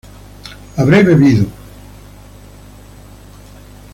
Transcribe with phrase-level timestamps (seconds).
[0.77, 1.45] habré bebido